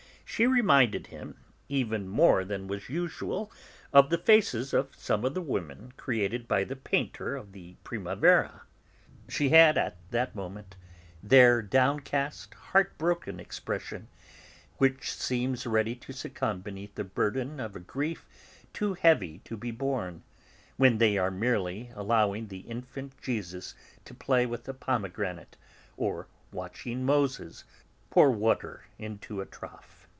She 0.33 0.47
reminded 0.47 1.07
him, 1.07 1.37
even 1.69 2.07
more 2.07 2.43
than 2.45 2.67
was 2.69 2.87
usual, 2.89 3.51
of 3.93 4.09
the 4.09 4.17
faces 4.17 4.73
of 4.73 4.95
some 4.95 5.23
of 5.25 5.33
the 5.35 5.41
women 5.41 5.91
created 5.97 6.47
by 6.47 6.63
the 6.63 6.75
painter 6.77 7.35
of 7.35 7.51
the 7.51 7.75
Primavera.' 7.83 8.61
She 9.27 9.49
had, 9.49 9.77
at 9.77 9.97
that 10.11 10.33
moment, 10.33 10.77
their 11.21 11.61
downcast, 11.61 12.53
heartbroken 12.55 13.39
expression, 13.41 14.07
which 14.77 15.13
seems 15.13 15.67
ready 15.67 15.95
to 15.97 16.13
succumb 16.13 16.61
beneath 16.61 16.95
the 16.95 17.03
burden 17.03 17.59
of 17.59 17.75
a 17.75 17.79
grief 17.81 18.25
too 18.73 18.93
heavy 18.95 19.39
to 19.39 19.55
be 19.57 19.69
borne, 19.69 20.23
when 20.77 20.97
they 20.97 21.17
are 21.19 21.29
merely 21.29 21.91
allowing 21.93 22.47
the 22.47 22.59
Infant 22.59 23.13
Jesus 23.21 23.75
to 24.05 24.13
play 24.15 24.45
with 24.47 24.67
a 24.69 24.73
pomegranate, 24.73 25.57
or 25.97 26.27
watching 26.53 27.05
Moses 27.05 27.63
pour 28.09 28.31
water 28.31 28.85
into 28.97 29.39
a 29.41 29.45
trough. 29.45 29.99